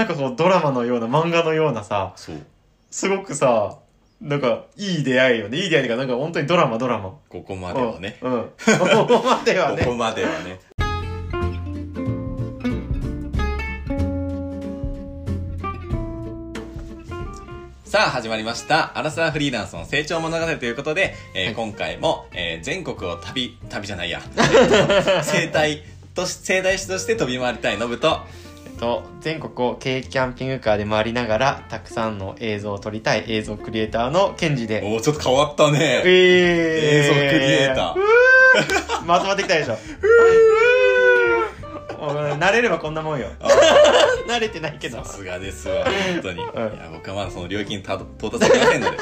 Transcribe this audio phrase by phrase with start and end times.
[0.00, 2.36] なんかこうドラマのような漫画のようなさ、そう
[2.90, 3.80] すごくさ、
[4.18, 5.58] なんかいい出会いよね。
[5.58, 7.12] いい出会いっていうか、なんか本当にドラマドラマ。
[7.28, 8.32] ここまではね、うん。
[8.32, 8.42] うん。
[8.46, 9.84] ここまではね。
[9.84, 10.58] ここまではね
[17.84, 18.96] さあ始まりました。
[18.96, 24.22] アラサーフリーランスの成長物語ということで、えーはい今回も、えー全国を旅、旅じゃないや、
[25.24, 25.82] 生態
[26.14, 28.20] とし、生態師として飛び回りたいノブと、
[28.80, 34.80] と、全国を軽キャンピングカーで回りながら、たくさんの映像を撮りたい映像クリエイターのケンジで。
[34.82, 36.02] おーちょっと変わったね。
[36.04, 37.94] え映像クリエイター。
[39.02, 39.06] ー。
[39.06, 39.76] まとまってきたでしょ。
[42.00, 43.26] もう慣れればこんなもんよ。
[44.26, 45.04] 慣れてないけどさ。
[45.04, 46.40] すがですわ、本当に。
[46.40, 48.96] いんや、僕はまだその領域に到達できませんので、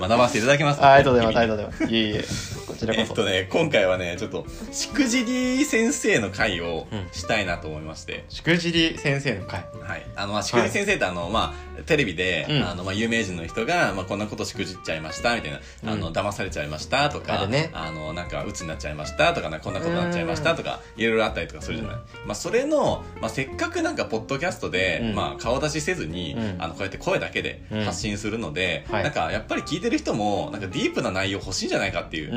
[0.00, 0.82] 学ばせていただきます。
[0.82, 1.38] あありがとうございます。
[1.38, 1.94] ありがとうございます。
[1.94, 2.59] いえいえ。
[2.70, 3.06] こちらこそ。
[3.08, 7.08] えっとね、今回はね、ちょっと、しくじり先生の回をうん。
[7.12, 9.64] したいなと思いまして、しくじり先生の会。
[9.82, 10.06] はい。
[10.14, 12.62] あの、まあ、しくじり先生ってあの、まあ、テレビで、うん。
[12.62, 16.12] あの、まあ、有名人の人が、まあ、こんなことしくじっちゃいました、みたいな、あの、うん。
[16.12, 17.70] 騙されちゃいましたとか、あるね。
[17.72, 21.96] あの、なんか、鬱になっちゃいましたとか、こんなことになっちゃいましたとか、いろいろあったりとかするじゃない。
[22.26, 25.14] まあ、それの、まあ、せっかくなんか、ポッドキャストで、うん。
[25.14, 26.62] まあ、顔出しせずに、うん。
[26.62, 27.84] あの、こうやって声だけでうん。
[27.84, 29.02] 発信するので、はい。
[29.02, 32.30] なんか、やっぱり聞いてる人も、なんか、ディープな内容欲しいんじゃないかっていう。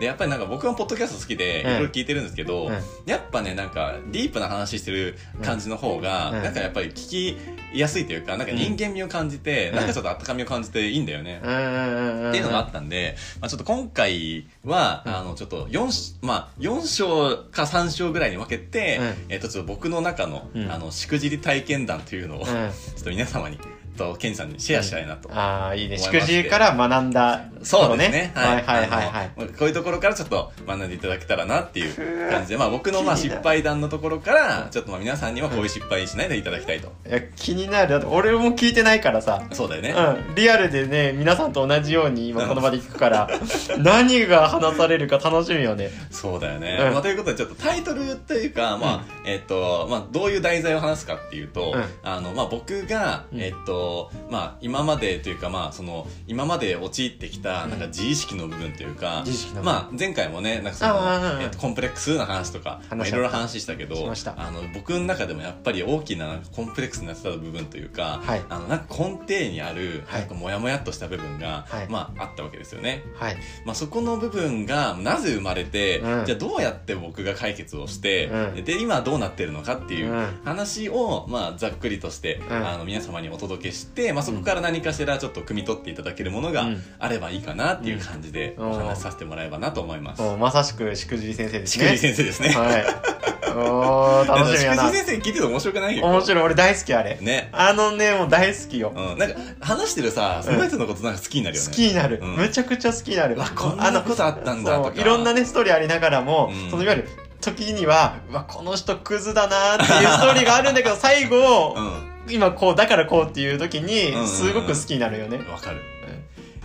[0.00, 1.70] で、やっぱりなんか僕もポッドキャスト好きで、いうん。
[1.70, 2.74] ろいろ聞いてるんですけど、うん。
[3.06, 6.42] やっぱね、なんか、ディープな話してる感じの方が、うん。
[6.42, 7.34] なんかやっぱり聞
[7.72, 9.76] きやすいというか、なんか人間味を感じて、うん。
[9.76, 11.38] なんかちょっと温かみを感じていいんだよね。
[11.38, 15.16] っていうのがあったんで、まあ、ちょっと今回は、うん。
[15.16, 19.14] あの、ちょっと4し、まあ、4章か3章ぐらいに分けて、うん。
[19.28, 20.70] えっ、と、ちょっと僕の中の、うん。
[20.70, 22.68] あの、しくじり体験談というのを、ちょうん。
[22.68, 23.58] っと皆様に、
[23.96, 25.28] と、ケンジさんにシェアしたいなと。
[25.32, 25.98] ああ、いいね。
[25.98, 27.46] しくじりから学んだ。
[27.62, 28.32] そうですね。
[28.34, 29.30] はいはいはいはい。
[29.36, 36.92] あのこういうところからちょっと学んでいただけたらなっていう感じで、まあ 僕のまあ失敗談のところから、ちょっとまあ皆さんにはこういう失敗しないでいただきたいと。
[37.08, 37.88] いや、気になる。
[37.88, 39.42] だって俺も聞いてないからさ。
[39.52, 39.90] そうだよね。
[39.90, 40.34] うん。
[40.34, 43.28] リアルでね、皆さんと同じように今この場で聞くから、
[43.78, 45.90] 何が話されるか楽しみよね。
[46.10, 46.78] そうだよね。
[46.80, 53.85] うんまあということでちょっとタイトルというか、まあ、えっと、まあどういう題材を話すかっていうと、うんあの、まあ僕が、うんえっと、
[54.30, 59.64] まあ今までというかまあその、今まで陥ってきたなんか自意識の部分というか、自意識の部分。
[59.64, 63.96] まあ前回もね、なんかその、えっと、コンプレックスの話とか、まあいろいろ話したけど、
[64.36, 68.42] あの、僕の中でもやっぱり大きなコンプレックスになってた部分というか、はい。
[68.48, 70.20] あの、なんか根底にある、はい。
[70.20, 71.88] なんかモヤモヤっとした部分が、はい。
[71.88, 73.04] まああったわけですよね。
[73.14, 73.36] はい。
[73.64, 76.24] まあ、そこの部分がなぜ生まれて、うん。
[76.26, 78.64] じゃあどうやって僕が解決をして、うん。
[78.64, 80.40] で今どうなってるのかっていううん。
[80.44, 82.52] 話を、まあ、ざっくりとして、ん。
[82.52, 90.22] あの皆様にお届けして、まあ、そこから何かしらちょっと汲み取っていただけるものがうんあればいいかなっていう感じでうんお話しさせてもらえばなと思います。
[90.22, 91.96] もうまさしくしくじり先生ですしくじね。
[91.98, 92.48] 先生ですね。
[92.50, 92.84] はい。
[93.58, 94.98] おー、楽しみやなしくじ。
[94.98, 96.44] 先生聞いてて面白くない面白い。
[96.44, 97.18] 俺大好きあれ。
[97.20, 97.48] ね。
[97.52, 98.92] あのね、もう大好きよ。
[98.94, 101.68] うん、なんか話してるさ、その人のことなんか好きになるよね。
[101.68, 105.00] 好きになる、うんめちゃくちゃ好きになるうわ、こんなことあったんだとか。
[105.00, 107.08] いろんなねストーリーありながらも、うんそのいわゆる
[107.40, 112.15] 時にはうわこの人クズだなーっていうストーリーがあるんだけど最後、うん。
[112.28, 115.80] 今こうだからこうっていう時にすごく好きになるよね、わかる。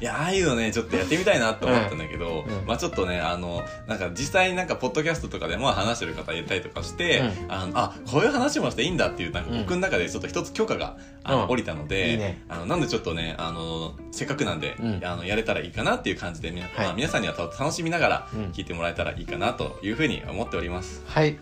[0.01, 2.59] いや、ああいうのね、ちょっとやってみたいなって思ったんだけど、うん。
[2.59, 9.59] うんまあちょっとね、あの、なんか実際なんかポッドキャストとかでも話してる方いたりとかして、うあの、あ、こういう話もしていいんだっていう、なんかうん。
[9.59, 11.49] 僕の中でちょっと一つ許可が、あの、うん。
[11.51, 12.41] 降りたので、いいね。
[12.49, 15.01] あの、なんでちょっとね、あの、せっかくなんで、うん。
[15.05, 16.85] あの、やれたらいいかなっていう感じで、みなはい。
[16.87, 18.45] まあ皆さんには楽しみながらうん。
[18.53, 21.03] 聞いてもらえたらいいかなというふうに思っております。
[21.05, 21.37] はい。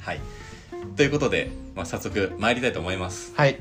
[0.00, 0.20] はい。
[0.96, 3.32] ということで、まあ早速参りたいと思います。
[3.36, 3.58] はい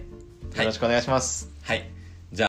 [0.55, 1.89] はいよろしくお願いします、はい。
[2.33, 2.47] じゃ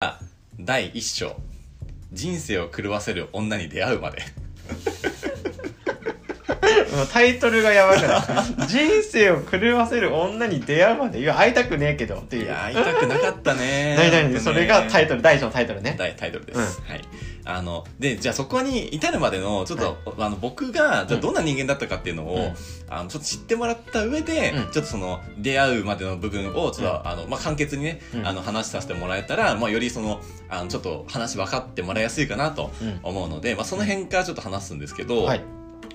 [0.00, 0.18] あ、
[0.60, 1.36] 第一章。
[2.12, 4.18] 人生を狂わせる女に出会うまで。
[6.96, 8.22] もうタイトルがやばくない？
[8.68, 13.96] 人生を狂わせる女に出会うまでいや会いたくねえけどっていういや、会いたくなかったね。
[14.12, 16.80] 何々それがタイトトル第一のタイトルねタイトルです。
[16.86, 17.02] はい。
[17.46, 22.54] あの、で、じゃあそこに至るまでの、ちょっと、あの、僕が、じゃあどんな人間だったかっていうのを、うん。
[22.88, 24.72] あの、ちょっと知ってもらった上で、うん。
[24.72, 28.26] ちょっとその、出会うまでの部分を、ちょっと、あの、まあ、簡潔にね、うん。
[28.26, 33.00] あの、話させてもらえたら、まあ、よりその、あの、ちょっと話分かってもらいやすいかなとうん。
[33.02, 35.44] 思うので、まあ、その辺からちょっと話すんですけど、はい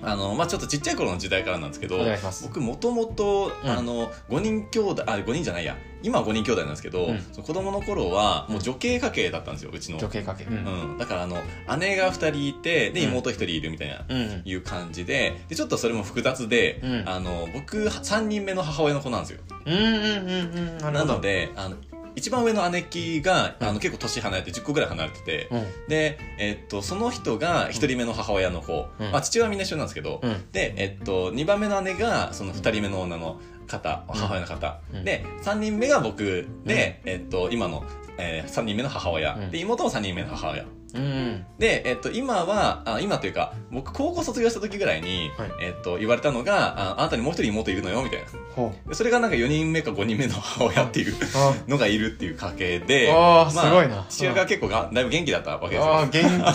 [0.02, 1.98] あの、まあ、ちょっとちっちゃい頃の時代からなんですけど、
[2.42, 3.70] 僕もともと、うん。
[3.70, 7.18] あの、5人兄弟、あ、5人じゃないや、今は5人兄弟なんですけど、うん。
[7.42, 9.98] 子供の頃は、もう女系家系だったんですよ、うちの。
[9.98, 10.90] 女系かけうん。
[10.90, 10.98] うん。
[10.98, 11.36] だからあの、
[11.78, 13.08] 姉が2人いて、で、うん。
[13.12, 14.04] 妹1人いるみたいな。
[14.08, 14.42] うん。
[14.44, 17.08] いう感じででちょっとそれも複雑で、うん。
[17.08, 19.40] あの僕3人目の母親の子なんですよ。
[19.66, 20.78] うんうんうんうん。
[20.78, 21.14] なるなほど。
[21.14, 21.76] のであの
[22.14, 23.68] 一番上の姉貴が、うん。
[23.68, 25.88] あの結構年離れて10個ぐらい離れてて、うん。
[25.88, 29.10] で、えっと、その人が一人目の母親の方、うん。
[29.10, 30.50] まあ、父親はみんな一緒なんですけど、うん。
[30.52, 34.14] で、えっと、2番目の姉がその2人目の女の方、うん。
[34.14, 35.04] 母親の方、うん。
[35.04, 37.84] で3人目が僕で、えっと、今の、
[38.18, 39.50] え3人目の母親、うん。
[39.50, 41.44] で妹も3人目の母親うん。
[41.58, 45.50] で、えっと、今はあ今というか僕高校卒業した時ぐらいに、はい。
[45.60, 48.26] えっと、言われたのがああなたにもう一人妹いるのよみたいな。
[48.54, 48.88] ほう。
[48.88, 54.04] でそれがなんか4人目か5人目の母親っていうあ のがいるっていう家系であーすごいな。
[54.08, 56.08] 父親が結構がだいぶ元気だったわけですよ。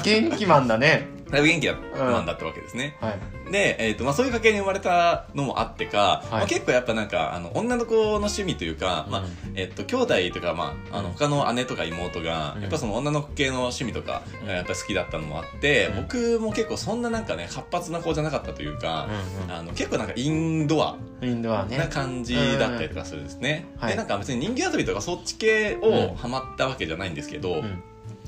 [0.04, 3.52] 元気マンだねだいぶ元気だうんマンだったわけですね、はい。
[3.52, 6.32] で、えーとまあ、そういう家系に生まれたのもあってか、い。
[6.32, 9.24] まあ、結構やっぱなんかあの女の子の趣味というか、まあ
[9.56, 12.62] えっと兄弟とか、まあ、あの他の姉とか妹が、うん。
[12.62, 16.02] やっぱその女の子系の趣味とかがやっぱ好きだったのもあって、うん。
[16.04, 19.08] 僕も結構そんななんかね活発な子じゃなかったというか、
[19.46, 21.78] うんあの結構なんかインドアうんインドアね。
[21.78, 23.92] な感じだったりとかするんですね、うんはい。
[23.92, 25.94] でなんか別に人間遊びとかそっち系うん。
[26.12, 27.84] をハマったわけじゃないんですけど、うん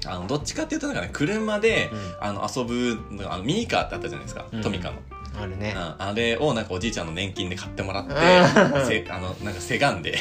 [0.06, 2.00] あのどっちかっていうとなんかね車で、うん。
[2.22, 3.00] あの遊ぶ
[3.30, 4.62] あのミニカーってあったじゃないですか、うん。
[4.62, 4.98] トミカの。
[5.42, 5.74] あるね。
[5.76, 5.96] うん。
[5.98, 8.14] あれをなんかおじいちゃんの年金で買ってもらって、
[8.80, 8.88] うん。
[8.88, 10.18] せあのなんかせがんで。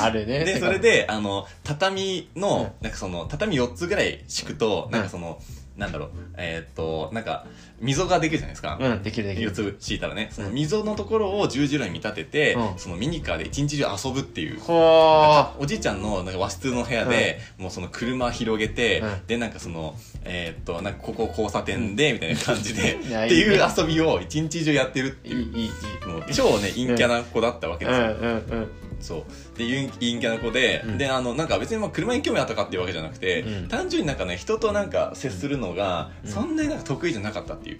[0.00, 0.44] あるね。
[0.44, 5.40] でそれであの畳の、なんかその畳4つぐらい敷くと、なんかその
[5.76, 7.46] なんだろうえーっとなんか
[7.80, 9.52] 溝ができるじゃないですか、うんできるでき4る。
[9.52, 10.28] つ敷いたらね。
[10.30, 12.78] その溝のところを十字路に見立てて、うん。
[12.78, 14.60] そのミニカーで一日中遊ぶっていう。
[14.60, 19.26] ほおじいちゃんのなんか和室の部屋で、もうその車広げて、うん。
[19.26, 25.36] でなんかそのえーっとなんかここ交差点で、みたいな感じで っていう遊びを一日中やってるっていう。
[25.36, 26.06] ういいいいいい。
[26.06, 28.68] もう超ね陰キャな子だったわけですよ、うんうんうん
[29.02, 29.58] そう。
[29.58, 30.98] で陰陰キャな子で、うん。
[30.98, 33.68] であのなんか別にまあ車に興味あったかっていうわけじゃなくて、うん。
[33.68, 36.30] 単純になんかね人となんか接するのが、うん。
[36.30, 37.78] そんなになんか得意じゃなかったっていう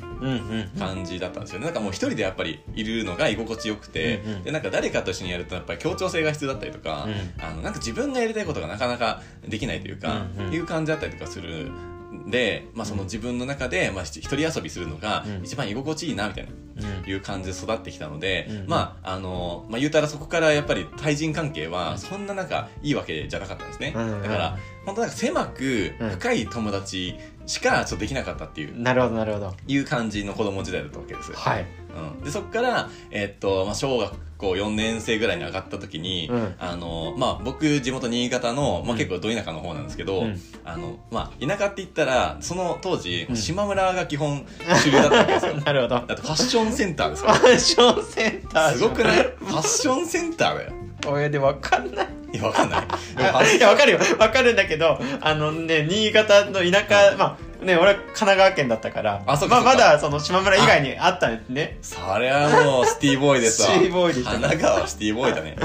[0.79, 1.67] 感じだったんですよね。
[1.67, 4.43] なんかもう一人でやっぱりいるのが居心地よくて、うんうん。
[4.43, 7.45] でなんか誰かと一緒にやるとやっぱり協調性が必要だったりとか、うん。
[7.45, 11.92] あのなんか自分がやりたいことがなかなかできないというか、いう感じだったりとかするん
[12.27, 15.45] で、まあ、その自分の中で、まあ、一人遊びするのがうん。
[15.45, 16.51] 一番居心地いいなみたいな。
[16.51, 17.11] うん。
[17.11, 21.99] いう感じで育ってきたので、まああのまあ言うたらそこからやっぱり対人関係うはん。
[21.99, 26.11] そんななんかいいわけじゃなかったんですね、だから本当なんか狭くうん。
[26.11, 27.15] 深い友達
[27.47, 29.55] しかちょっとできなかったっていう,、なるほどなるほど。
[29.67, 36.55] いう感じの子供時代だったわけですよ、はいうん、でそこから、えっとまあ、小学校4年生ぐらいに上がった時に、うん。
[36.59, 38.99] あのまあ、僕地元新潟の、まあ、うん。
[38.99, 40.41] 結構ど田舎の方なんですけど、うん。
[40.65, 43.37] あのまあ、田舎って言ったらその当時、うん。
[43.37, 44.45] 島村が基本
[44.83, 45.55] 主流だったわけですよ。
[45.65, 45.95] なるほど。
[45.95, 49.23] だってファッションセンターですフからァッションセンターすごくない？
[49.23, 50.73] ファッションセンターだよ。
[51.07, 52.07] おいでわかんない。
[52.33, 52.87] いや、わかんない。
[53.57, 53.99] いやわかるよ。
[54.19, 63.69] わかるんだけどあのね新潟の田舎まあね俺は神奈川県だったからまああそっかそっかまだその島村以外にあったんですねそりゃもう、シティボーイですわ。
[63.75, 65.57] シティボーイでした神奈川シティボーイだね。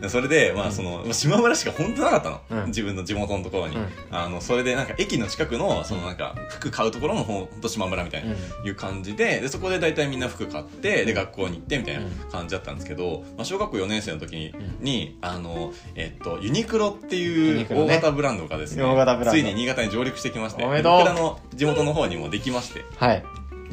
[0.00, 2.40] でそれで、まあ、その、島村しか本当なかったの。
[2.50, 3.76] うん自分の地元のところに。
[3.76, 8.34] うんあの、それでなんか駅の近くの、そのなんか、服買うところもほんと島村みたいな。
[8.64, 22.84] いう感じででそこで大体みんな服買ってで学校に行ってみたいな感じだったんですけど、まあ、小学校4年生の時に,、うんにあの、えっと、ユニクロってユいうニクロね大型ブランドがですね大型ブランドついに新潟に上陸してきましておめでとうの地元の方にもできまして。
[22.96, 23.24] はい。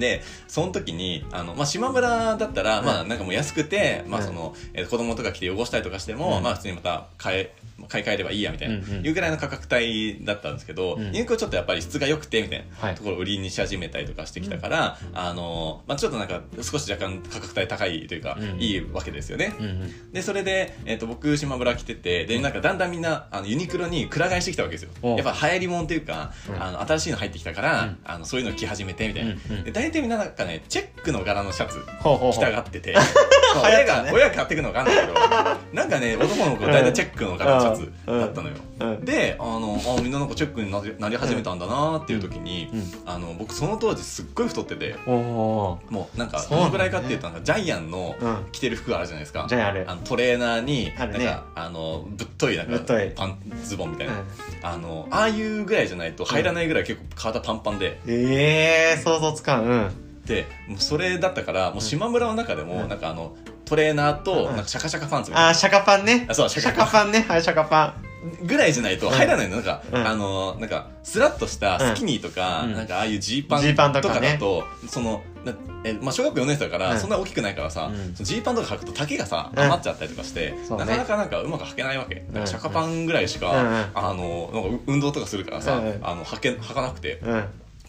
[0.02, 2.86] でその時にあの、まあ、島村だったら、うん。
[2.86, 4.28] まあなんかもう安くて、まあうん。
[4.28, 6.44] そのえー子供とか来て汚したりとかしても、うん。
[6.44, 7.54] まあ普通にまた買え
[7.88, 11.06] 買い替えればいいやみたいな、いうぐらいの価格帯だったんですけど、うん。
[11.06, 12.96] ユニクロちょっとやっぱり質が良くてみたいなはい。
[12.96, 19.54] ところを売りにし始めたりとかしてきたから、あのまあ、ちょっとなんか少し若干価格帯高いというか、うんいいわけですよね。
[20.12, 24.92] でそれで、えっと僕島村来ててでなんかだんだんみんなあのユニクロにくら替えしてきたわけですよ。
[25.18, 26.62] やっぱ流行りもんっていうか、うん。
[26.62, 27.98] あの新しいの入ってきたから、うん。
[28.04, 32.94] あのそういうの着始めてみたいな、で大体みんななんかねチェックの柄のシャツ着たがってて。
[33.54, 35.20] まあ親が、親が買ってくのかわかんないけど。
[35.74, 39.06] なんかね男の子大体チェックの柄のシャツだったのよ、うん。
[39.06, 42.94] であのあみんななんかチェックになりなり始めたんだなっていう時に、うん。
[43.06, 44.96] あの僕その当時すっごい太ってて。
[45.06, 48.46] もうなんかどのぐらいかっていうとジャイアンのうん。
[48.52, 52.80] 着てる服あるじゃないですか、あのトレーナーになんかあのぶっといなんか
[53.16, 54.26] パンズボンみたいな、うん。
[54.64, 59.66] あのああいうぐらいじゃないと入らないぐらい結構体パンパンで、ええ想像つかん
[60.26, 62.90] でもうそれだったからもう島村の中でもうん。
[62.90, 63.36] なんかあの
[63.66, 64.56] トレーナーとうん。
[64.56, 65.50] なんかシャカシャカパンツみたいな。
[65.50, 66.26] あーシャカパンね。
[66.30, 67.12] あそうシャカパン。
[67.12, 67.26] ね。
[67.28, 67.96] はいシャカパ
[68.44, 70.08] ぐらいじゃないと入らないの、なんか、うん。
[70.08, 72.74] あの、なんか、スラッとしたスキニーとか、うん。
[72.74, 77.00] なんかああいうジーパンととかだと、その、なえ、まあ、小学校4年生だから、うん。
[77.00, 79.60] そんな大きくないからさ、ジーパンとか履くと丈がさ、うん。
[79.60, 80.58] 余っちゃったりとかして、ね。
[80.70, 82.24] なかなかなんかうまく履けないわけ。
[82.32, 83.70] なんかシャカパンぐらいしか、うん。
[83.70, 83.86] うん。
[83.96, 85.86] あの、なんかう運動とかするからさ、うん。
[85.88, 87.22] うんあの、履け、履かなくて。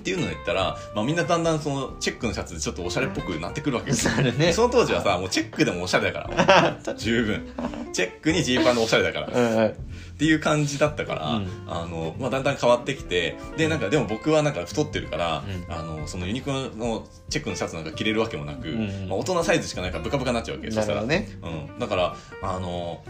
[0.03, 4.15] っていうのを言ったら、まあ、みんなだんだんそのチェックのシャツでちょっとおしゃれっぽくなってくるわけですよ。
[4.35, 6.95] ねその当時はさ、もうチェックでもおしゃれだから。
[6.99, 7.49] 十分。
[7.93, 9.69] チェックにジーパンでおしゃれだから。
[9.69, 21.79] っていう感じだったから、うんあの、まあ、だんだん変わってきて、で、なんか、でも僕はなんか太ってるから、うんあの、そのユニクロのチェックのシャツなんか着れるわけもなく、うんまあ、大人サイズしかないからブカブカになっちゃうわけですなるほどねうん。
[21.79, 23.03] だから、あの、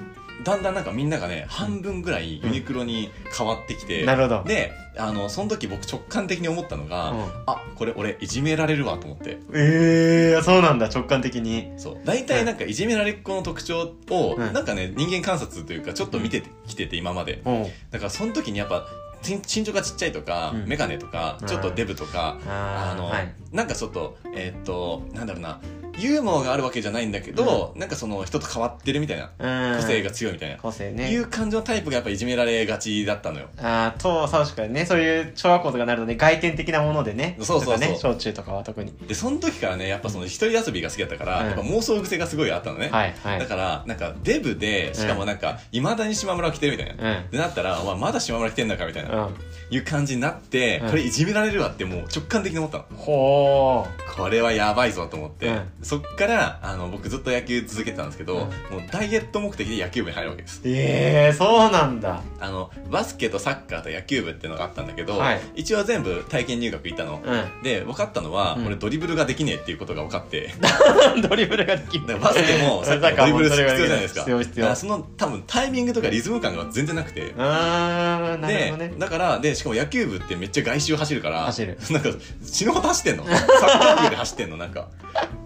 [0.44, 7.20] だんだんなんかみんながね、半分ぐらいユニクロに変わってきて、なるほどで、あの、その時僕直感的に思ったのが、うん。
[7.46, 9.38] あ、これ俺いじめられるわと思って。
[9.54, 11.72] ええー、そうなんだ直感的に。
[11.76, 12.00] そう。
[12.04, 14.52] 大体なんかいじめられっ子の特徴を、うん。
[14.52, 17.42] なんかね、人間観察というかちょっと見てきてて今まで。
[17.44, 17.62] うん。
[17.90, 18.86] だからその時にやっぱ、
[19.24, 20.66] 身身長がちっちゃいとか、うん。
[20.66, 23.34] メガネとか、ちょっとデブとか、あの、あーはい。
[23.50, 25.60] なんかちょっと、えーっと、なんだろうな、
[25.98, 29.76] ユーモアがあるわけじゃないんだけど、なんかその人と変わってるみたいな、うん。
[29.76, 33.48] 個性が強いみたいな、個性いねう感じのタイプがやっぱいじめられがちだったのよ。
[33.58, 37.78] ああと確かにねそういう小学校とかになるとね外見的なものでねそうそうそう。
[37.78, 38.92] ね小中とかは特に。
[39.06, 41.46] で、その時からね、やっぱその一人遊びが好きだったから、うん。
[41.46, 42.88] やっぱ妄想癖がすごいあったのね。
[42.90, 43.38] はいはい。
[43.38, 47.18] だから、なんかデブで、しかもなんか、未だに島村を着てるみたいな。
[47.18, 47.30] うん。
[47.30, 49.34] でなったら、お前まだ島村着てんのかみたいな、うん。
[49.70, 50.90] いう感じになって、うん。
[50.90, 52.84] これいじめられるわってもう直感的に思ったの。
[52.96, 60.60] ほこれはやばいぞと思って、うんそっから、あの、僕ずっと野球続けてたんですけど、うんもうダイエット目的で野球部に入るわけです。
[60.64, 67.20] うええー、そうなんだあの、バスケとサッカーと野球部っていうのがあったんだけど、はい一応全部体験入学行ったの。
[67.24, 70.52] うで、分かったのは、うん俺ドリブルができねえっていうことが分かって、
[71.16, 74.20] ん ドリブルができるだからバスケも サッカーもドリブル必要じゃないですか。
[74.20, 77.34] 必要必要その多分タイミングとかリズム感が全然なくて。
[77.38, 82.10] あーなるほどねで、だから、で、しかも野球部ってめっちゃ外周走るから、走るなんか、
[82.44, 83.24] 死ぬほど走ってんの。
[83.24, 84.88] サッカー部で走ってんの、なんか。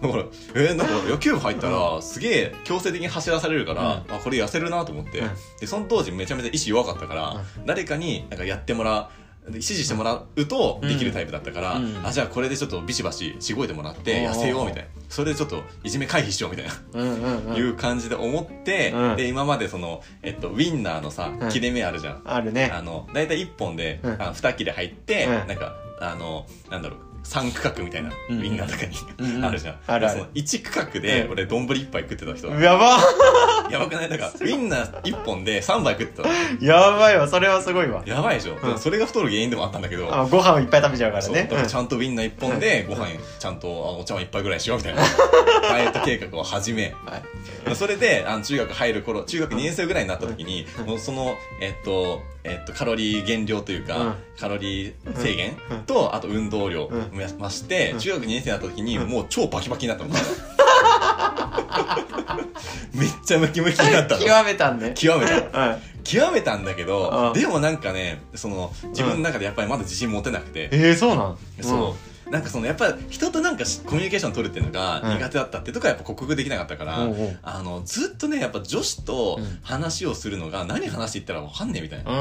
[0.03, 4.15] だから、えーなんか野球部入ったら、すげえ強制的に走らされるから、うん。
[4.15, 5.31] あ、これ痩せるなと思って、うん。
[5.61, 12.07] で、その当時めちゃめちゃ意志弱かったから、誰かになんかやってもらう、で指示してもらうとできるタイプだったから、うん。
[12.07, 14.89] あ、じゃあこれでちょっとビシバシしごいてもらって痩せようみたいな。
[15.09, 16.73] それでちょっといじめ回避しようみたいな。
[16.95, 17.57] うんうんうん。
[17.57, 19.17] いう感じで思って、うん。
[19.17, 22.23] で、今までその、えっと、ウィンナーのさうん、切れ目あるじゃん。
[22.25, 22.71] あるね。
[22.73, 24.13] あの、だいたい1本で、うん。
[24.21, 25.47] あ2切れ入って、うん。
[25.47, 28.41] なんか、あの、なんだろう、3区画みたいな、ウうん。
[28.41, 28.87] ィンナーとか
[29.37, 29.79] に、あるじゃん。
[29.87, 30.19] あるある。
[30.21, 31.33] その1区画でう、ん。
[31.33, 32.49] 俺、丼1杯食ってた人。
[32.49, 32.99] やば
[33.73, 34.09] やばくない？
[34.09, 36.35] だから、ウィンナー1本で3杯食ってたの。
[36.61, 38.03] やばいわそれはすごいわ。
[38.07, 38.79] やばいでしょ、うん。
[38.79, 43.09] それが太る原因でもあったんだけど、あご飯をいっぱい食べちゃうからそうねだからちゃんとウィンナー1本で、ご飯
[43.39, 43.71] ちゃんとあ
[44.01, 45.03] お茶碗1杯ぐらいしようみたいな、
[45.69, 47.17] ダイエット計画を始め、は
[47.71, 47.75] い。
[47.75, 54.15] それで、あの、中学入る頃、中学2年生ぐらいになった時に、もうその、えっと、えっと、カロリー減量というか、うん。
[54.39, 55.79] カロリー制限うん。
[55.81, 57.99] と、あと運動量うんもやまして、うん。
[57.99, 60.11] 中学2年生になった時に、もう超バキバキになったの。
[62.95, 64.25] めっちゃムキムキになったの。
[64.25, 65.35] 極めたんね極めた。
[65.37, 67.41] う ん極めたんだけど、うん。
[67.41, 71.37] でもなんかね、その、自分の中でやっぱりまだ自信持てなくて、えー、そうなん？
[71.61, 71.97] そ
[72.29, 72.31] う。
[72.31, 75.19] なんかそのやっぱ人となんかしコミュニケーション取るっていうのがうん。
[75.19, 77.15] 苦手だったっていうとこはやっぱ克服できなかったから、うんう。
[77.15, 79.59] んあのずっとねやっぱ女子とうん。
[79.63, 82.19] 話をするのが何話していったらわかんねえみたいな、うー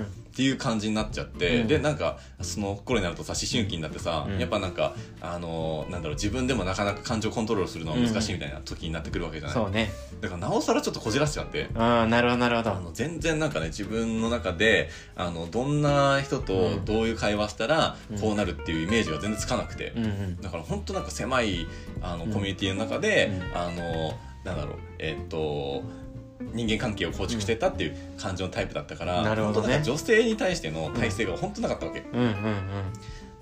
[0.00, 1.68] んっていう感じになっちゃって、うん。
[1.68, 4.40] でなんかその頃になるとさ思春期になってさ、うん。
[4.40, 9.92] やっぱなんかあのなんだろう自分でもなかなか感情コントロールするのは難しいみたいな時になってくるわけじゃない、そうね。
[10.20, 12.72] だからなおさらちょっとこじらせちゃってああなるほどなるほど。
[12.72, 18.18] あの全然なんかね自分の中であのどんな人とどういう会話したらうん。
[18.18, 20.40] こうなるっていうイメージが全然つかなくて、うんうん。
[20.40, 21.68] だから本当なんか狭い
[22.02, 22.32] あのうん。
[22.32, 23.56] コミュニティの中で、うん。
[23.56, 25.82] あのなんだろうえっと
[26.40, 29.80] 人間関係を構築してたっていう感じのタイプだったから、なるほどね。
[29.82, 32.34] 女性に対しての体制が本当なかったわけ、うんうん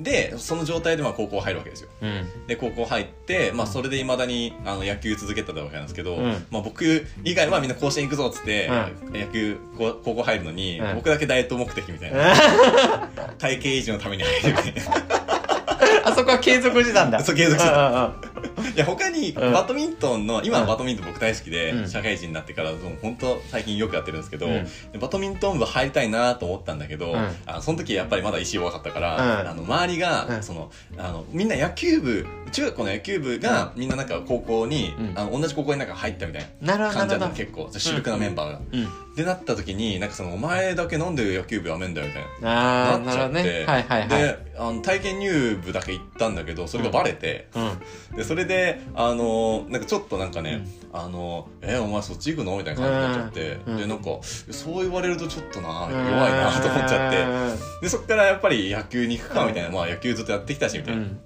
[0.00, 1.90] でその状態でまあ高校入るわけですよ。
[2.00, 2.08] うん。
[2.08, 6.46] うんで高校入って、まあ、それでいまだにあの野球続けてたわけなんですけど、うん。
[6.50, 8.68] まあ、僕以外はみんな甲子園行くぞっつって、
[9.12, 10.94] 野球こ高校入るのに、うん。
[10.96, 12.34] 僕だけダイエット目的みたいな。
[13.38, 14.56] 体型維持のために入る。
[14.56, 14.82] みたいな
[16.04, 17.20] あそこは継続してたんだ。
[17.24, 17.88] そう継続してた。
[17.88, 19.52] うんうんうんいや他にうん。
[19.52, 21.88] バドミントンの、今はバドミントン僕大好きで、うん。
[21.88, 24.64] 社会人になってからもう本当最近よくやってるんですけど、うん。
[24.92, 27.16] でバドミントン部入りたいなと思ったんだけど、うん。
[27.46, 29.48] あのその時やっぱりまだ意志弱かったから、うん。
[29.48, 30.42] あの周りが、うん。
[30.42, 35.18] そのあのみんな野球部中学校の野球部が、みんななんか高校に、うん。
[35.18, 37.78] あの同じ高校になんか入ったみたいななるほど感じるほどったの結構。
[37.78, 38.60] 主力なメンバーが。
[38.72, 38.88] うん。
[39.14, 42.90] でなった時になんかそのお前だけなんで野球部やめんだよみたいな。
[42.92, 44.08] ああなるほどなっちゃって、ねはいはいはい。
[44.08, 47.60] であの体験入部だけ行ったんだけどそれがバレて、う
[48.14, 48.16] ん。
[48.16, 52.56] でそれであのなんかちょっとなんかね、あのえお前そっち行くの？
[52.58, 53.76] みたいな感じになっちゃって、うん。
[53.78, 57.22] でなんかそう言われるとちょっとな弱いなと思っちゃって。
[57.22, 61.20] うんでそっからやっぱり野球に行くかみたいな、まあ野球ずっとやってきたしみたいな、うん。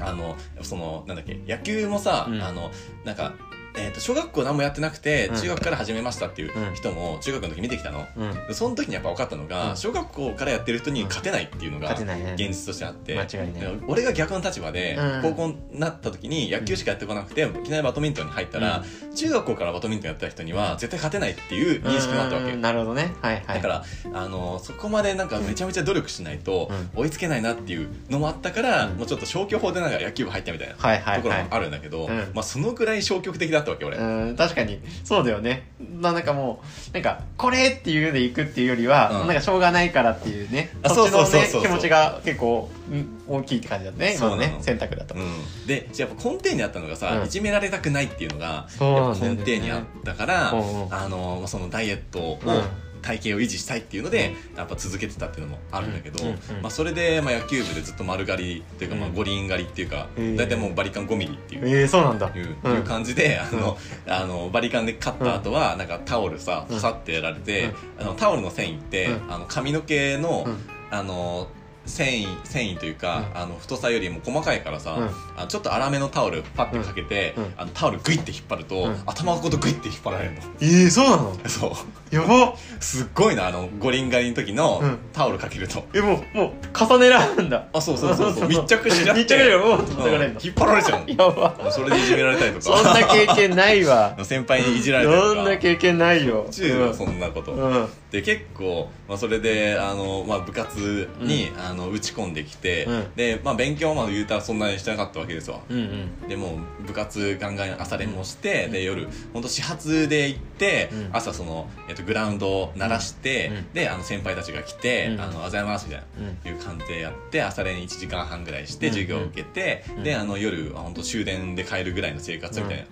[0.00, 2.42] あのそのなんだっけ野球もさ、うん。
[2.42, 2.70] あの
[3.04, 3.34] なんか
[3.76, 5.36] えー、と小学校何もやってなくて、うん。
[5.36, 8.32] 中学から始めましたっていう人も中学の時見てきたの、うん。
[8.48, 9.76] でその時にやっぱ分かったのが、うん。
[9.76, 15.22] 小学校からやってる人に勝てないっていうのが現実としてあって、間違いないで俺が逆の立場で、うん。
[15.22, 18.84] 高校になった時に野球しかやってこなくて、いきなりバドミントンに入ったら、
[19.14, 22.60] 中学校からバドミントンやってた人には絶対勝てないっていう認識もあったわけ、うん。
[22.60, 23.12] なるほどね。
[23.22, 23.56] はいはい。
[23.56, 28.96] だから、あのそこまでなんかめちゃめちゃ努力しないと追いつけないなっていうのもあったから、うん。
[28.96, 32.16] もうちょっと消去法でなんか野球部入ったみたいなところもあるんだけど、うん。
[32.34, 34.80] まあ、そのぐらい消極的だったわけ俺、うん確かに。
[35.04, 35.70] そうだよね。
[36.00, 39.26] ななんかもうなんかこれっていうので行くっていうよりは、うん。
[39.26, 40.70] なんかしょうがないからっていうね。
[40.82, 47.26] あそっちの気持ちが結構うん大きいって感じだったね今のね選択だと、うん、でやっぱ根底にあったのがさ、うん。
[47.26, 50.94] いじめられたくないっていうのが根底にあったから、うんうん。
[50.94, 52.62] あのまあそのダイエットを、うん
[53.02, 56.24] 体型を維持したいっていうので、やっぱ続けてたっていうのもあるんだけど、
[56.62, 61.68] まあ、それで、まあ、野球部でずっと丸刈りっていうか、まあ、うん五輪刈りっていうか、大体もうバリカン5ミリっていう。
[61.68, 62.30] ええそうなんだ。
[62.34, 63.76] いう感じで、 あの、
[64.06, 66.76] あの、バリカンでカッた後は、なんかタオルさ、うん。
[66.76, 69.32] パサってやられて、あの、タオルの繊維って、うん。
[69.32, 70.58] あの、髪の毛の、うん。
[70.90, 71.48] あの、
[71.86, 80.38] 繊維、繊維というか、うんあの、太さよりも細かいからさ、うんあちょっと粗めのタオルパッてかけて、うんうんあのタオルグイって引っ張ると、うん頭ごとグイって引っ張られるの。
[80.60, 81.36] ええそうなの？
[81.48, 81.68] そ
[82.12, 82.14] う。
[82.14, 85.84] やばすっごいな、あの、五輪狩りの時のうんタオルかけると。
[85.94, 88.48] えもうもう重ねられるんだあ、そうそうそうそう。
[88.50, 89.22] 密着しちゃって。
[89.22, 91.06] 密着でもううん叩かれるの引っ張られちゃうの。
[91.24, 92.62] やばそれでいじめられたりとか。
[92.78, 95.34] そんな経験ないわ 先輩にいじられたりとか。
[95.34, 97.52] そんな経験ないよ中はそんなこと。
[97.52, 103.14] うんうんで結構、まあ、それであの、まあ、部活に、あの打ち込んできて、うん。
[103.16, 105.58] で、まあ、勉強はまあ言うたらそんなにしてなかったわけですわ。
[105.68, 105.78] うん
[106.22, 106.28] うん。
[106.28, 111.10] でもう部活ガンガン朝練もして、で夜本当始発で行って、うん。
[111.12, 113.72] 朝その、えっと、グラウンドを鳴らして、うん。
[113.72, 115.20] であの先輩たちが来て「うん。
[115.20, 116.04] あのおはようございます」みたい
[116.44, 118.92] な、いう感じでやって朝練1時間半ぐらいしてうん。
[118.92, 120.02] 授業を受けて、うん。
[120.04, 122.84] であの夜本当終電で帰るぐらいの生活みたいな、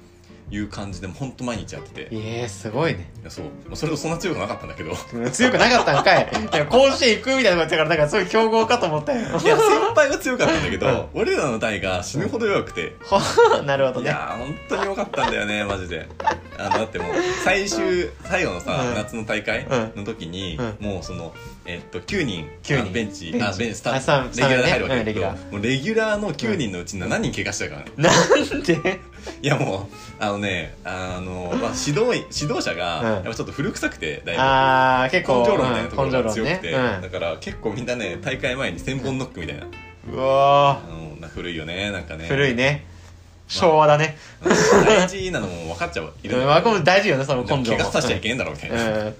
[0.51, 3.11] いう感じで本当毎日やってて、いええすごいね。
[3.23, 3.45] やそう。
[3.67, 4.93] まあそれとそんな強くなかったんだけど。
[5.15, 6.29] うん強くなかったんかい。
[6.53, 9.21] いや甲子園行くみたいなこと言ってたからなんかそういう強豪かと思ったよ。
[9.21, 9.57] いや、先
[9.95, 12.95] 輩は強かったんだけど、俺らの代が死ぬほど弱くて。
[13.67, 14.07] なるほどね。
[14.07, 16.09] いやー、本当に弱かったんだよね、マジで。
[16.59, 17.13] あの、だってもう、
[17.45, 19.93] 最終、最後のさ、うん夏の大会うん。
[19.97, 21.33] の時に、うもうその、
[21.65, 22.93] えっと、9人、9人。
[22.93, 24.97] ベンチ、あ、ベンチ、スタあスタレギュラーで入るわけ。
[25.05, 27.77] だけど、うんレギもうレギュラーの9人のうち7人怪我したか。
[27.77, 27.93] らね。
[27.97, 29.01] なんで？
[29.43, 33.07] いやもう、あのね、あの、まあ、指導員、指導者が、うん。
[33.07, 34.43] やっぱちょっと古臭くて、だいぶ。
[34.43, 37.03] あー結構根性論みたいなところが強くて、ねうん。
[37.03, 39.67] だから結構みんなね大会前に千本ノックみたいな、
[40.13, 42.25] うわあのな古いよねなんかね。
[42.25, 42.85] ー古いね
[43.49, 44.17] 昭和だね。
[44.87, 46.13] 大事なのも分かっちゃう。
[46.23, 49.09] いるんうんまあこれだけど大事よねその根性怪我させちゃいけんだろみたいな、うん。
[49.09, 49.13] っ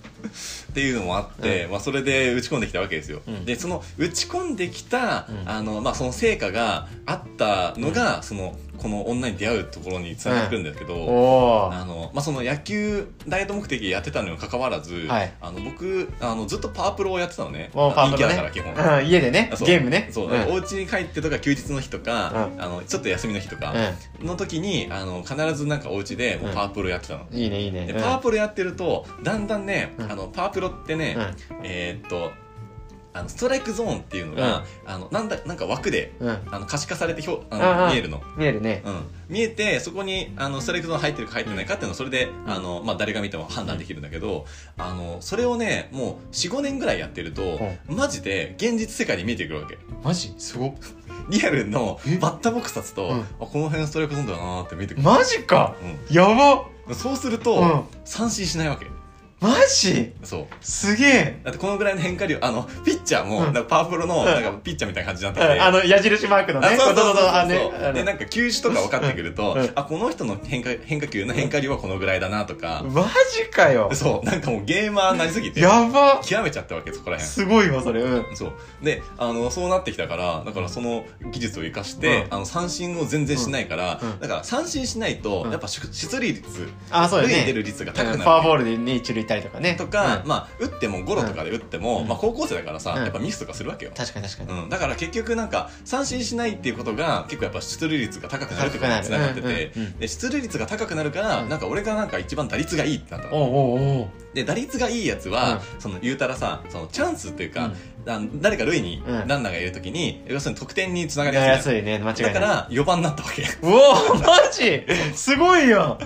[0.75, 3.45] ていうのもあって、まあ、それで打ち込んできたわけですよ、うん。
[3.45, 5.49] でその打ち込んできた、うん。
[5.49, 15.33] あのまあ、その成果があったのが、そのこの女に出会うところにつながってくるんですけど、あのまあ、その野球ダイエット目的でやってたのにもかかわらず、はい。
[15.41, 17.71] あの僕あのずっとパワープロをやってたのね。
[17.75, 20.09] もうパワープロ陰キャだから基本、ねうん家でねゲームね。
[20.13, 20.53] そう、うん。
[20.53, 23.75] お家に帰ってとか休日の日とか、うあのちょっと休みの日とか
[24.23, 27.95] うの時にあの必ずなんかお家でもうパワープロやってたの、んいいねいいね。
[27.99, 30.13] パワープロやってるとだんだんね、うん。
[30.13, 31.17] あのパワープロってね、
[31.63, 32.31] えーっと
[33.19, 38.23] あのストライクゾーンっていうのが、あのなんだなんか枠であの可視化されてひょあの見えるの。
[38.37, 38.83] 見えるね。
[38.85, 42.51] うん、見えてそこにあのストライクゾーン入ってるか入ってないかっていうのはそれで、うん。
[42.51, 49.79] あのまあ、誰が見ても判断できるんだけど、あのそれをねもう45年ぐらいやってると、マジで現実世界に見えてくるわけ。
[50.05, 50.33] マジ？
[50.39, 50.75] すごっ。
[51.29, 52.17] リアルのえ？
[52.19, 53.21] バッターボックス立つと、うん。
[53.21, 55.75] あこの辺ストライクゾーンだなーって見えてくる、マジか。
[56.11, 57.83] うやばん、そうすると、うん。
[58.05, 58.87] 三振しないわけ
[59.41, 60.13] マジ？
[60.25, 60.47] そう。
[60.61, 61.41] すげえ。
[61.45, 63.45] だってこのぐらいの変化量あのピッチャーも、うん。
[63.45, 64.25] なんかパワープロのうん。
[64.25, 66.69] なんかピッチャーみたいな感じになうんってて、あの矢印マークのね。
[66.69, 69.71] あそうそうそうそうでなんか球種とか分かってくると、うん。
[69.77, 73.91] あこの人の変化変化球の変化量はこのぐらいだなとか、マジかよ。
[73.95, 74.27] そう。
[74.27, 76.21] なんかもうゲーマーになりすぎてやば。
[76.25, 77.33] 極めちゃったわけそこら辺。
[77.33, 78.01] すごいわそれ。
[78.01, 78.37] うん。
[78.37, 78.53] そう。
[78.83, 82.35] であのそうなってきたからだからその技術を生かして、うん。
[82.35, 84.19] あの三振を全然しないから、うん。
[84.19, 85.53] だから三振しないと、うん。
[85.53, 87.35] やっぱ出出塁率あそうだね。
[87.35, 88.15] 塁に出る率が高くなる。
[88.15, 88.21] うん。
[88.23, 89.75] フォアボールでね一塁行ったりとかね。
[89.77, 90.29] とか、うん。
[90.29, 92.09] まあ打ってもゴロとかで打っても、うん。
[92.09, 93.03] まあ、高校生だからさ、うん。
[93.03, 94.63] やっぱミスとかするわけよ、確かに確かに。
[94.63, 101.49] うん、だから結局なんか三振しないっていうことが結構やっぱ出塁率が高くなるってことにつながってて、で出塁率が高くなるから、うん。
[101.49, 107.73] なんか俺がなんか一番打率がいいってなったので打率がいいやつは、その言うたらさそのチャンスっていうか、
[108.41, 109.29] 誰か塁にうん。
[109.29, 113.43] ランナーがいるときに、要するに得点につながりやすいね間違いだから4番になったわけ。
[113.63, 114.85] おーマジ？
[115.15, 115.99] すごいよ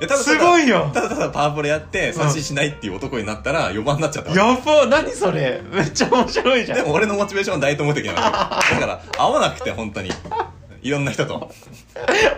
[0.00, 0.90] やただすごいよ。
[0.92, 5.62] ただただパワープロやって三振しないっていう男になったら4番になっちゃったわけやば何それ。
[5.72, 6.78] めっちゃ面白いじゃん。
[6.78, 10.10] でも俺のモチベーションは大と思う的なわけだから合わなくて本当に
[10.86, 11.50] いろんな人と。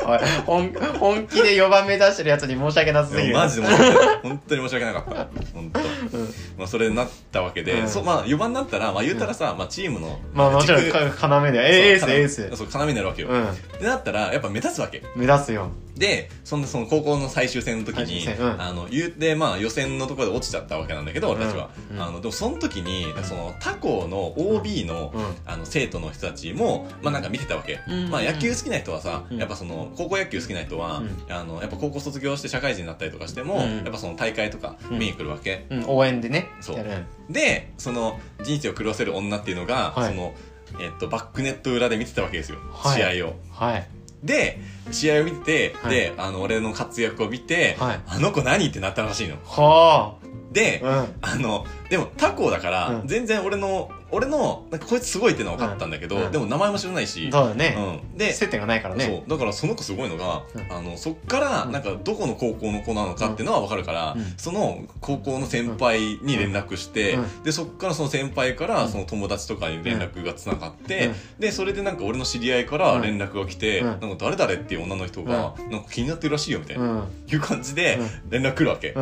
[0.07, 3.35] おい本本気で4番目指してるやつに申し訳なさすぎる。
[3.35, 4.21] マジで申し訳ない。
[4.23, 5.29] 本当に申し訳なかった。
[5.53, 5.81] 本当。
[5.81, 12.57] うんまあ、それになったわけで、うんそう、まあ、4番になったら、まあ、言ったらさ、まあ、チームの、まあもちろん軸か要で、えエース、エース。
[12.57, 13.29] そう、要になるわけよ。
[13.29, 13.47] うん。
[13.79, 15.03] でなったら、やっぱ目立つわけ。
[15.15, 15.71] 目指すよ。
[15.99, 21.71] で、そんな、その高校の最終戦の時に、最終戦うんあの、言うて、まあ、予選のところで落ちちゃったわけなんだけど、俺たちは。
[21.91, 25.37] うんうんあの、でも、その時に、その、他校の OB の、うん。
[25.47, 27.81] あの、生徒の人たちも、まあなんか見てたわけ。
[27.89, 35.67] うんまあ野球好きな人はさ、うんやっぱその、高校野球好きな人は、うんあの、やっぱ高校卒業して社会人になったりとかしても、うんやっぱその大会とかうん見に来るわけ。
[35.71, 36.49] うん、応援でね。
[36.61, 36.87] そう。
[37.31, 40.35] で、その、人生を狂わせる女っていうのが、はいその、
[40.81, 42.59] えっと、バックネット裏で見てたわけですよ。
[42.73, 43.35] はい試合を。
[43.51, 43.87] はい。
[44.23, 49.37] で、試合を見て、はいで、あの、俺の活躍を見て、はいあの子何ってなったらしいの。
[49.45, 50.17] は
[50.53, 51.01] で、あ。
[51.01, 51.15] うん。
[51.21, 57.77] あの、でも他校だから、うん全然俺の、俺の、なんかこいつすごいってのは分かったんだけど、うんでも名前も知らないし、そうだね。
[58.13, 58.19] うん。
[58.19, 59.05] で、接点がないからね。
[59.05, 59.31] そう。
[59.31, 77.05] だからその子すごいのが、うんあの、そっから、うんなんかどこの高校の子なのかっていうのは分かるから、うんその高校の先輩に連絡して、うんで、そっからその先輩からうんその友達とかに連絡がつながって、うんで、それでなんか俺の知り合いからうん連絡が来て、うんなんか誰々っていう女の人が、なんか気になってるらしいよみたいな、うん。
[77.31, 77.99] いう感じで
[78.31, 78.89] 連絡来るわけ。
[78.89, 78.95] うん。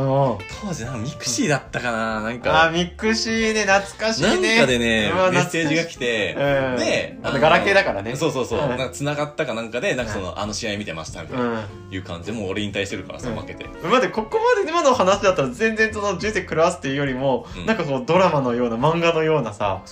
[0.63, 4.59] 当時なんかミクシーだったかななんあミクシーね、懐かしいなんね。
[4.61, 4.96] かでね、
[5.33, 8.61] メッセージが来て、うんで、あとガラケーだからねそうそうそう。
[8.61, 11.95] うんなんか繋がったかなんかで、なんかその、あの試合見てましたみたいな、うん。
[11.95, 13.65] いう感じで、もう俺引退してるからさ、うん負けて。
[13.65, 19.83] 待って、ここまで今の話だったら全然その人生狂わすっていうよりも、うんなんかこうドラマのような漫画のようなさ。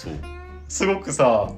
[0.68, 1.50] すごくさ、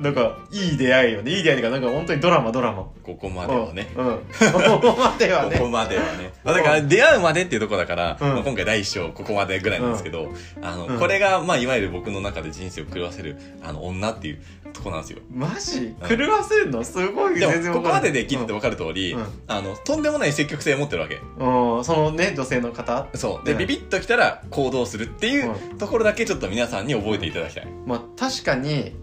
[0.00, 1.30] なんかいい出会いよね。
[1.30, 2.86] いい出会いっていうか、なんか本当にドラマドラマ。
[3.02, 3.92] ここまではね。
[3.96, 4.06] うん。
[4.06, 4.18] うん。
[4.18, 5.70] ここまではここね。
[5.70, 6.32] まではね。
[6.44, 10.32] まあだから、出会うまでっていうところだから、うんまあ今回第一章、ここまでぐらいなんですけど、
[10.62, 15.18] あの、うんこれが、まあ、いわゆる僕の中で人生を狂わせる、あの、女っていうとこなんですよ。
[15.30, 15.94] マジ？
[16.08, 16.84] 狂わせるの？
[16.84, 21.20] すごい全然、ここまでで聞いてても分かる通り、うんあの、とんでもない積極性を持ってるわけ。
[21.38, 23.06] そのね、女性の方？
[23.14, 23.46] そう。
[23.46, 27.66] で、うんビビッときたら行動するっていううところだけちょっと皆さんに覚えていただきたい。
[27.86, 28.96] まあ確かに、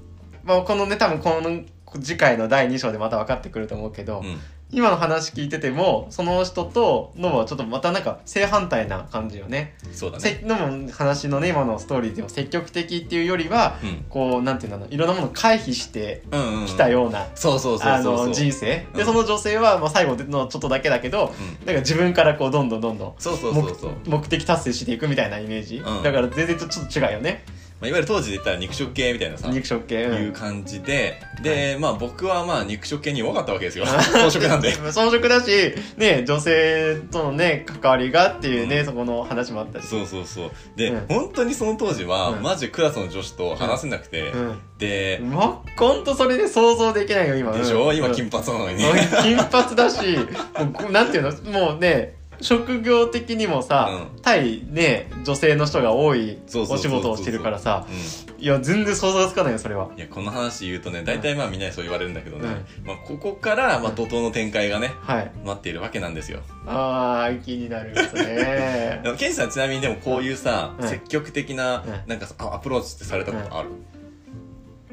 [0.47, 1.62] まあこのね、多分この
[2.01, 4.39] 次回の第2章でまた分かってくると思うけど、うん。
[4.69, 9.75] 今の話聞いてても、その人とノブはちょっとまたなんか正反対な感じよね。
[9.93, 10.23] そうだね。
[10.41, 14.05] せノブの話のね、今のストーリーでも積極的っていうよりは、うん。
[14.10, 16.23] こう、なんていうんだろう、いろんなものを回避して。
[16.67, 18.27] きたような、そうそうそうあそうそう。
[18.27, 18.65] の、人生。
[18.65, 21.65] で、うんその女性は、まあ最後のちょっとだけだけど、うん。
[21.65, 23.91] なんか自分からこう、どんどんどんどん、そうそうそうそう。
[24.05, 25.77] 目目的達成していくみたいなイメージ。
[25.77, 27.45] うんだから全然ちょっと違うよね。
[27.80, 30.06] まあ、いわゆる当時で言ったら肉食系みたいなさ、肉食系。
[30.06, 33.86] うんいう感じで、で、まあ僕はまあ肉食系に弱かったわけですよ。
[33.86, 34.72] 草食なんで。
[34.90, 39.88] 遜色だし、ね、女性とのね、関わりがっていうね、うんそこの話もあったし。
[39.88, 40.52] そうそうそう。
[40.76, 44.60] で、うん本当にその当時は、うんマジクラスの女子と話せなくて、うん。
[44.80, 47.52] で、ま、ほんとそれで想像できないよ、今。
[47.52, 48.86] でしょ、うん今金髪なのにね。
[48.90, 59.89] うん金髪だし、もうなんていうの、もうね、職業的にもさ、う対ね、女性の人が多いお仕事をしてるからさ、ういや、全然想像がつかないよ、それは。
[59.93, 59.97] ん。
[59.97, 65.32] いや、この話言うとね、大体まあみんなにそう言われるんだけどね、うまあここから、まあ怒涛の展開がね、はい。
[65.43, 66.39] 待っているわけなんですよ。
[66.65, 73.69] あー、気になる ですねケンジさんちなみにでもこういうさ、うん積極的な、うんなんかアプローチってされたことある、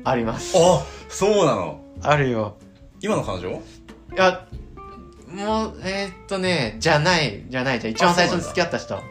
[0.05, 0.57] あります。
[0.57, 2.57] あそうなのあるよ。
[3.01, 3.51] 今の彼女？
[3.51, 3.61] い
[4.17, 4.47] や、
[5.35, 8.95] もう、えー、っとね、じゃない、じゃない、じゃあ一番最初に付き合った人。
[8.97, 9.03] あ、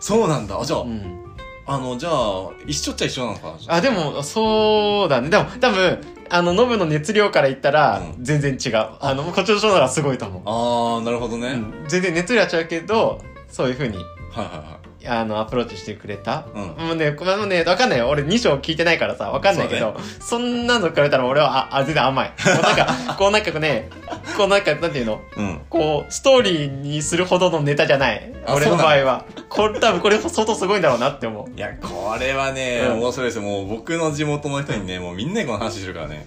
[0.00, 0.58] そうなんだ。
[0.58, 1.22] あじゃあ、うん。
[1.66, 5.28] あの、じゃあ、一緒っちゃ一緒なのかなあ、でも、そうだね。
[5.28, 8.88] でも、多分、あの、ノブの熱量から言ったらう、全然違う。
[9.00, 10.42] あの、こっちの人の方がすごいと思う。
[10.46, 11.46] あー、なるほどね。
[11.48, 16.46] はいうん全然熱量は違うけど、そういう風に、はいはあの、アプローチしてくれた？
[16.54, 18.08] うんもうね、これもね、わかんないよ。
[18.08, 22.32] 俺2章聞いてないからさ、わかんないけど、そ,、んなのくれたら俺は、あ、あ全然甘い。
[22.36, 23.88] こうなんか、こうなんかね、
[24.36, 25.20] こうなんか、なんていうの？
[25.36, 25.40] い。
[25.40, 25.60] うん。
[25.68, 28.32] こう、ストーリーにするほどのネタじゃない。
[28.46, 29.24] あ俺の場合は。
[29.48, 31.56] これ多分これ相当すごいんだろうなって思う。
[31.56, 33.42] いや、これはね、うん面白いですよ。
[33.42, 36.24] もう僕の地元の人にね、もうみんなにこの話してるからね。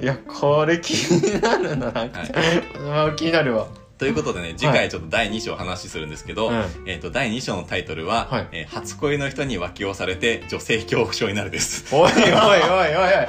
[0.00, 2.20] いや、これ気になるな、なんか。
[2.84, 3.66] まあ気になるわ。
[4.04, 11.86] ということでね、次回ちょっと第2章話するんですけど、うんえっ、と、第2章のタイトルは、はいえー初恋の人に浮気をされて女性恐怖症になるです。
[11.94, 13.24] おいおいおいおいおい。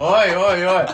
[0.00, 0.86] おいおいおい。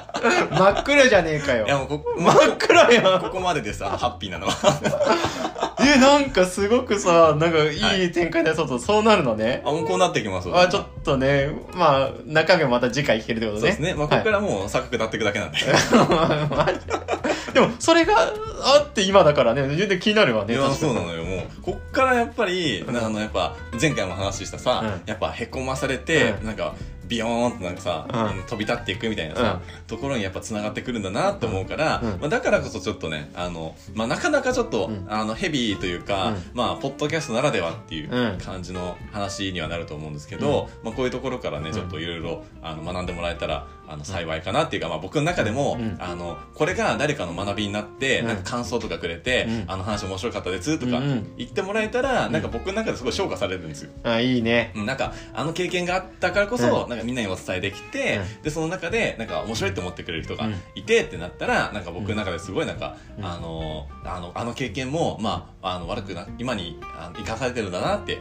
[0.51, 1.69] 真っ暗じゃねえかよい。
[1.69, 3.21] や、もうここ、真っ暗やん。
[3.21, 5.60] ここまでです、あの、ハッピーなのは。
[5.97, 9.62] え、なんかすごくさ、なんかいい展開でそうと、そうなるのね。
[9.64, 10.49] あ、もうこうなってきます。
[10.53, 13.61] あ、ちょっとね、まあ、中身はまた次回聞けるってことね。
[13.61, 13.95] そうですね。
[13.95, 15.59] まあ、ここからもう錯覚立っていくだけなんで。
[17.53, 20.55] でも、それがあって今だからね、全然気になるわね。
[20.55, 21.25] いや、そうなのよ。
[21.25, 22.97] もう、こっからやっぱり、うん。
[22.97, 25.03] あの、やっぱ、前回も話したさ、うん。
[25.07, 26.47] やっぱ、へこまされて、うん。
[26.47, 26.75] なんか、
[27.09, 28.43] ビヨーンとなんかさ、うん。
[28.45, 32.11] 飛び立っていくみたいなさ、ところにやっぱ繋がってくるんだなって思うから、うん。
[32.20, 35.07] まあ、だからこそちょっとねあの、まあ、なかなかちょっと、うん。
[35.09, 36.42] あのヘビーというか、うん。
[36.55, 38.38] まあポッドキャストならではっていううん。
[38.38, 45.96] 感じの話にはなると思うんですけど、まあ、こういうところからねちょっといろいろあの学んでもらえたらあの幸いかなっていうか、まあ、僕の中でも、うん。
[45.98, 48.26] あのこれが誰かの学びになって、うん。
[48.29, 49.64] なんか感想とかくれて、うん。
[49.66, 51.00] あの話面白かったですとか
[51.37, 53.90] 言ってもらえたら、なんか僕の中ですごい評価されるんですよ。
[54.05, 54.72] あいいね。
[54.76, 60.55] うんなんかあの経験があったからこそ、うなんかみんなにお伝えできて、うでその中でなんか面白いって思ってくれる人がうん。
[60.75, 63.25] いてってなったら、なんか僕の中ですごいなんか、うん。
[63.25, 66.79] あのあのあの経験もまああの悪くな今に
[67.16, 68.19] 生かされてるんだなって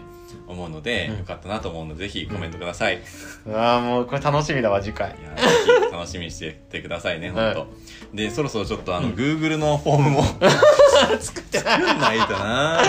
[0.48, 1.18] 思うので、うん。
[1.20, 3.00] よかったなと思うのでぜひコメントください、い
[3.46, 5.10] うわあもうこれ楽しみだわ次回。
[5.10, 5.48] やぜ
[5.88, 7.68] ひ楽しみにしててくださいねはい本
[8.12, 9.14] 当、でそろそろちょっとあの、うん。
[9.16, 10.24] Google のフォームも
[11.20, 11.62] 作って。
[11.62, 12.84] ないとなな。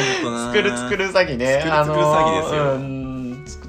[0.47, 1.61] 作る作る詐欺ね。
[1.63, 2.63] 作る作る詐欺ですよ。
[2.63, 3.00] あのーうん。
[3.00, 3.00] つ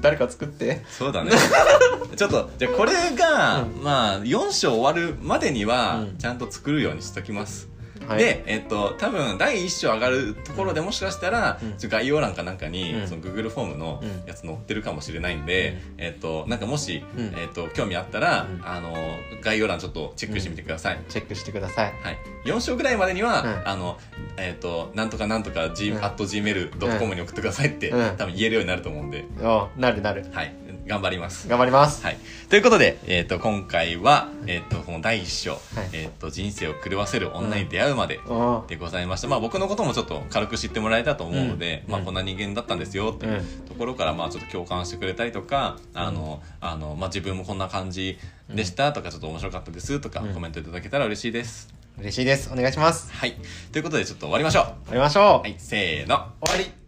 [0.00, 0.84] 誰か作って。
[0.88, 1.32] そうだね。
[2.16, 3.82] ちょっとじゃあこれが、うん。
[3.82, 6.18] まあ4章終わるまでにはうん。
[6.18, 7.68] ちゃんと作るようにしときます、
[8.08, 8.18] はい。
[8.18, 11.88] で、えっと、多分第1章上がるところでもしかしたら、うん。
[11.88, 13.08] 概要欄かなんかに、うん。
[13.08, 14.26] その Google フォームのうん。
[14.26, 17.34] やつ載ってるかもしれないんで、えっと、なんかもし、うん。
[17.36, 18.62] えっと、興味あったら、うん。
[18.64, 18.94] あの
[19.42, 21.92] 概要欄ちょっとチェックしてみてください、チェックしてください。
[22.02, 23.68] はい、4章ぐらいまでには、うん。
[23.68, 23.98] あの、
[24.36, 26.04] えっ、と、なんとかなんとか g、うん。
[26.04, 28.16] at gmail.com に送ってくださいって、うん。
[28.16, 30.24] 多分言えるようになると思うんで、おなるなる。
[30.32, 30.54] はい、
[30.86, 31.48] 頑張ります。
[31.48, 32.04] 頑張ります。
[32.04, 32.16] はい。
[32.48, 35.60] ということで、えっ、と、今回は、えっ、と、この第一章、はい。
[35.92, 39.28] えっ、と、人生を狂わせる女に出会うまでおでございました。
[39.28, 42.02] まあ、僕のこともちょっと軽く知ってもらえたと思うので、まあ、うん。
[42.02, 48.18] うんこんな人間だったんですよっていうところから、まあ、ちょっと共感してくれたりとか、あの、あの、まあ、自分もこんな感じ
[48.52, 50.34] でしたとか、ちょっと面白かったですとか、うん。
[50.34, 51.72] コメントいただけたら嬉しいです。
[51.98, 52.50] 嬉しいです。
[52.52, 53.12] お願いします。
[53.12, 53.36] はい。
[53.70, 54.64] ということで、ちょっと終わりましょう。
[54.64, 55.24] 終わりましょう。
[55.42, 56.26] はい、せーの。
[56.44, 56.81] 終わり